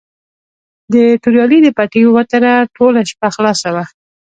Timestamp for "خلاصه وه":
3.35-3.85